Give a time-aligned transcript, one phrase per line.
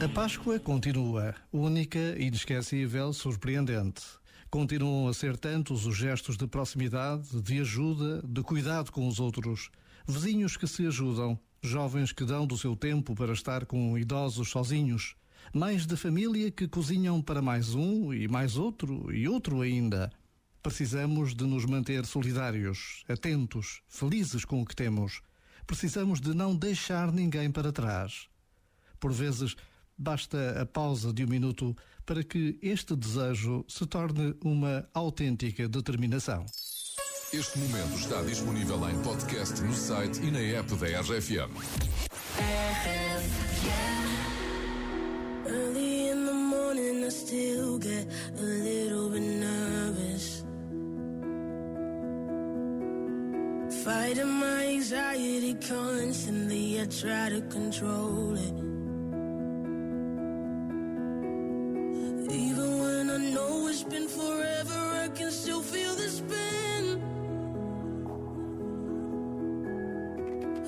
[0.00, 4.02] A Páscoa continua, única, inesquecível, surpreendente.
[4.48, 9.70] Continuam a ser tantos os gestos de proximidade, de ajuda, de cuidado com os outros.
[10.06, 15.16] Vizinhos que se ajudam, jovens que dão do seu tempo para estar com idosos sozinhos,
[15.52, 20.12] mães de família que cozinham para mais um e mais outro e outro ainda.
[20.62, 25.22] Precisamos de nos manter solidários, atentos, felizes com o que temos.
[25.66, 28.28] Precisamos de não deixar ninguém para trás.
[29.00, 29.56] Por vezes,
[29.98, 31.76] basta a pausa de um minuto
[32.06, 36.46] para que este desejo se torne uma autêntica determinação.
[37.32, 41.52] Este momento está disponível em podcast no site e na app da RFM.
[45.46, 48.06] Early in the morning, I still get
[48.38, 50.44] a little bit nervous.
[53.84, 58.77] Fighting my anxiety constantly, I try to control it.
[63.80, 66.84] It's been forever, I can still feel the spin.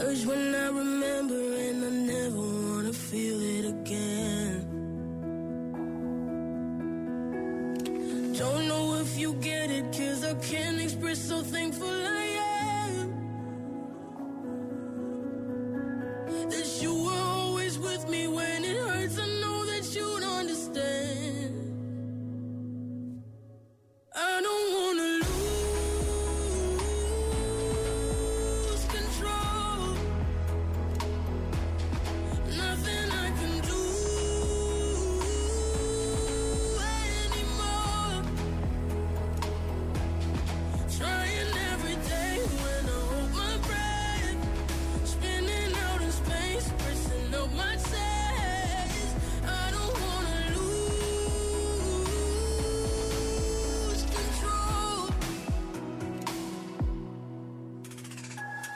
[0.00, 4.64] Urge when I remember, and I never wanna feel it again.
[8.38, 12.43] Don't know if you get it, cause I can't express how thankful I am.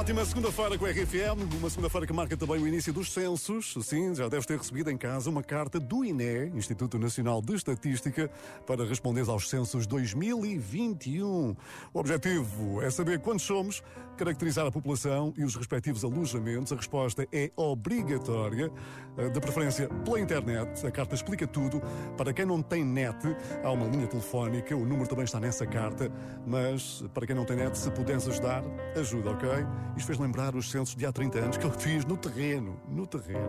[0.00, 3.74] ótima segunda-feira com a RFM, uma segunda-feira que marca também o início dos censos.
[3.82, 8.30] Sim, já deves ter recebido em casa uma carta do INE, Instituto Nacional de Estatística,
[8.66, 11.54] para responder aos censos 2021.
[11.92, 13.82] O objetivo é saber quantos somos,
[14.16, 16.72] caracterizar a população e os respectivos alojamentos.
[16.72, 18.72] A resposta é obrigatória,
[19.18, 20.86] eh, de preferência pela internet.
[20.86, 21.78] A carta explica tudo.
[22.16, 23.18] Para quem não tem net,
[23.62, 26.10] há uma linha telefónica, o número também está nessa carta,
[26.46, 28.64] mas para quem não tem net, se puderes ajudar,
[28.96, 29.50] ajuda, ok?
[29.96, 33.06] Isto fez lembrar os censos de há 30 anos que eu fiz no terreno, no
[33.06, 33.48] terreno.